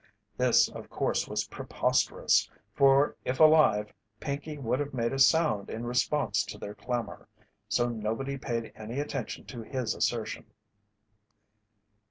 This, 0.35 0.67
of 0.67 0.89
course, 0.89 1.27
was 1.27 1.43
preposterous, 1.45 2.49
for 2.73 3.15
if 3.23 3.39
alive 3.39 3.93
Pinkey 4.19 4.57
would 4.57 4.79
have 4.79 4.95
made 4.95 5.13
a 5.13 5.19
sound 5.19 5.69
in 5.69 5.85
response 5.85 6.43
to 6.45 6.57
their 6.57 6.73
clamour, 6.73 7.27
so 7.69 7.87
nobody 7.87 8.35
paid 8.35 8.71
any 8.75 8.99
attention 8.99 9.45
to 9.45 9.61
his 9.61 9.93
assertion. 9.93 10.45